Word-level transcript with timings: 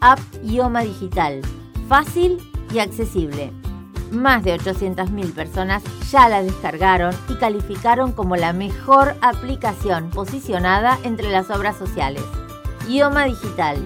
App 0.00 0.18
Ioma 0.42 0.82
Digital, 0.82 1.42
fácil 1.88 2.38
y 2.72 2.80
accesible. 2.80 3.52
Más 4.10 4.42
de 4.44 4.58
800.000 4.58 5.32
personas 5.32 5.82
ya 6.10 6.28
la 6.28 6.42
descargaron 6.42 7.14
y 7.28 7.36
calificaron 7.36 8.12
como 8.12 8.36
la 8.36 8.52
mejor 8.52 9.14
aplicación 9.22 10.10
posicionada 10.10 10.98
entre 11.04 11.30
las 11.30 11.50
obras 11.50 11.76
sociales. 11.76 12.24
Ioma 12.88 13.24
Digital, 13.26 13.78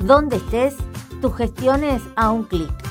donde 0.00 0.36
estés, 0.36 0.76
tus 1.20 1.34
gestiones 1.34 2.02
a 2.14 2.30
un 2.30 2.44
clic. 2.44 2.83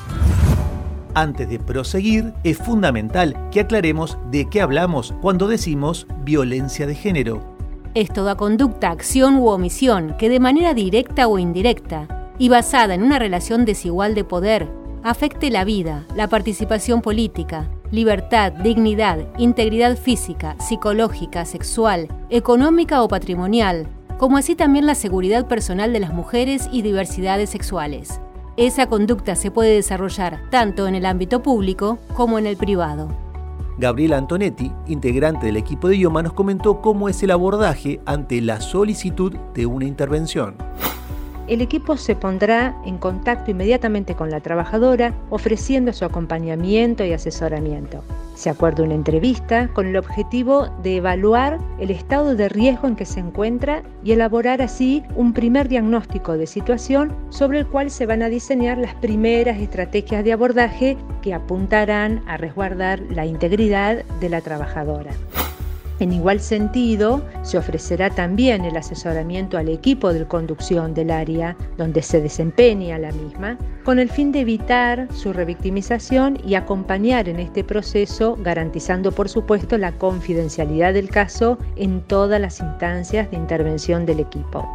Antes 1.16 1.48
de 1.48 1.60
proseguir, 1.60 2.34
es 2.44 2.58
fundamental 2.58 3.50
que 3.52 3.60
aclaremos 3.60 4.18
de 4.32 4.50
qué 4.50 4.62
hablamos 4.62 5.14
cuando 5.22 5.48
decimos 5.48 6.08
violencia 6.24 6.88
de 6.88 6.96
género. 6.96 7.42
Es 7.94 8.12
toda 8.12 8.36
conducta, 8.36 8.90
acción 8.90 9.36
u 9.38 9.50
omisión 9.50 10.16
que 10.18 10.30
de 10.30 10.40
manera 10.40 10.74
directa 10.74 11.28
o 11.28 11.38
indirecta 11.38 12.32
y 12.40 12.50
basada 12.50 12.96
en 12.96 13.04
una 13.04 13.20
relación 13.20 13.64
desigual 13.64 14.16
de 14.16 14.24
poder 14.24 14.68
afecte 15.04 15.52
la 15.52 15.66
vida, 15.66 16.06
la 16.16 16.28
participación 16.30 17.02
política, 17.02 17.70
libertad, 17.92 18.52
dignidad, 18.52 19.20
integridad 19.38 19.96
física, 19.98 20.56
psicológica, 20.60 21.46
sexual, 21.46 22.08
económica 22.32 23.04
o 23.04 23.08
patrimonial, 23.08 23.86
como 24.18 24.38
así 24.38 24.56
también 24.56 24.88
la 24.88 24.96
seguridad 24.96 25.48
personal 25.48 25.94
de 25.94 26.00
las 26.00 26.14
mujeres 26.14 26.68
y 26.72 26.82
diversidades 26.82 27.52
sexuales. 27.52 28.20
Esa 28.56 28.88
conducta 28.88 29.36
se 29.36 29.52
puede 29.52 29.74
desarrollar 29.74 30.42
tanto 30.50 30.88
en 30.88 30.96
el 30.96 31.06
ámbito 31.06 31.42
público 31.42 31.98
como 32.14 32.38
en 32.38 32.46
el 32.46 32.58
privado. 32.58 33.10
Gabriela 33.80 34.18
Antonetti, 34.18 34.72
integrante 34.88 35.48
del 35.48 35.58
equipo 35.58 35.88
de 35.88 35.98
IOMA, 35.98 36.22
nos 36.22 36.34
comentó 36.34 36.80
cómo 36.80 37.10
es 37.10 37.24
el 37.24 37.32
abordaje 37.32 38.00
ante 38.06 38.40
la 38.42 38.62
solicitud 38.62 39.34
de 39.56 39.66
una 39.66 39.86
intervención 39.86 40.56
el 41.48 41.62
equipo 41.62 41.98
se 41.98 42.16
pondrá 42.16 42.76
en 42.86 42.98
contacto 42.98 43.52
inmediatamente 43.52 44.16
con 44.16 44.32
la 44.32 44.40
trabajadora 44.40 45.14
ofreciendo 45.30 45.92
su 45.92 46.06
acompañamiento 46.06 47.04
y 47.04 47.14
asesoramiento. 47.14 48.04
Se 48.36 48.50
acuerda 48.50 48.84
una 48.84 48.96
entrevista 48.96 49.68
con 49.74 49.88
el 49.88 49.96
objetivo 49.96 50.68
de 50.82 50.98
evaluar 50.98 51.60
el 51.80 51.92
estado 51.92 52.36
de 52.36 52.50
riesgo 52.50 52.88
en 52.88 52.96
que 52.96 53.06
se 53.06 53.20
encuentra 53.20 53.84
y 54.04 54.12
elaborar 54.12 54.62
así 54.62 55.04
un 55.16 55.34
primer 55.34 55.68
diagnóstico 55.68 56.38
de 56.38 56.48
situación 56.48 57.16
sobre 57.30 57.60
el 57.60 57.68
cual 57.68 57.92
se 57.92 58.06
van 58.06 58.24
a 58.24 58.30
diseñar 58.30 58.78
las 58.78 58.96
primeras 58.96 59.60
estrategias 59.60 60.24
de 60.24 60.34
abordaje 60.34 60.98
que 61.22 61.34
apuntarán 61.34 62.24
a 62.28 62.38
resguardar 62.38 63.00
la 63.10 63.26
integridad 63.26 64.04
de 64.20 64.30
la 64.30 64.42
trabajadora. 64.42 65.12
En 66.00 66.12
igual 66.12 66.40
sentido, 66.40 67.24
se 67.44 67.58
ofrecerá 67.58 68.10
también 68.10 68.66
el 68.66 68.76
asesoramiento 68.76 69.58
al 69.58 69.70
equipo 69.70 70.12
de 70.12 70.28
conducción 70.28 70.94
del 70.94 71.12
área 71.12 71.56
donde 71.78 72.02
se 72.02 72.20
desempeña 72.22 72.98
la 72.98 73.12
misma, 73.12 73.58
con 73.84 74.00
el 74.00 74.10
fin 74.10 74.32
de 74.32 74.42
evitar 74.42 75.08
su 75.14 75.34
revictimización 75.34 76.40
y 76.46 76.56
acompañar 76.56 77.30
en 77.30 77.40
este 77.40 77.64
proceso, 77.64 78.38
garantizando 78.42 79.12
por 79.12 79.30
supuesto 79.30 79.78
la 79.78 79.92
confidencialidad 79.94 80.94
del 80.94 81.10
caso 81.10 81.58
en 81.76 82.02
todas 82.02 82.42
las 82.42 82.60
instancias 82.60 83.30
de 83.30 83.38
intervención 83.38 84.06
del 84.06 84.20
equipo. 84.20 84.68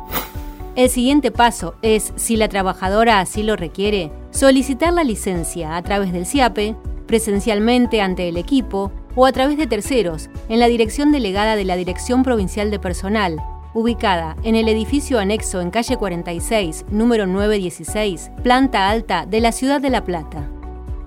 El 0.77 0.91
siguiente 0.91 1.33
paso 1.33 1.75
es, 1.83 2.13
si 2.15 2.37
la 2.37 2.49
trabajadora 2.49 3.19
así 3.19 3.43
lo 3.43 3.57
requiere, 3.57 4.13
solicitar 4.31 4.93
la 4.93 5.03
licencia 5.03 5.77
a 5.77 5.83
través 5.83 6.13
del 6.13 6.25
CIAPE, 6.25 6.77
presencialmente 7.09 8.01
ante 8.01 8.29
el 8.29 8.37
equipo 8.37 8.93
o 9.15 9.27
a 9.27 9.33
través 9.33 9.57
de 9.57 9.67
terceros 9.67 10.31
en 10.49 10.61
la 10.61 10.69
dirección 10.69 11.13
delegada 11.13 11.57
de 11.57 11.65
la 11.65 11.77
Dirección 11.77 12.23
Provincial 12.23 12.71
de 12.71 12.79
Personal, 12.79 13.37
ubicada 13.75 14.37
en 14.43 14.55
el 14.55 14.69
edificio 14.69 15.19
anexo 15.19 15.61
en 15.61 15.71
calle 15.71 15.97
46, 15.97 16.87
número 16.91 17.27
916, 17.27 18.31
planta 18.43 18.89
alta 18.89 19.27
de 19.27 19.41
la 19.41 19.53
ciudad 19.53 19.81
de 19.81 19.91
La 19.91 20.05
Plata. 20.05 20.49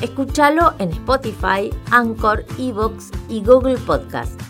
Escúchalo 0.00 0.72
en 0.78 0.88
Spotify, 0.88 1.68
Anchor, 1.90 2.46
Evox 2.58 3.10
y 3.28 3.44
Google 3.44 3.76
Podcast. 3.76 4.40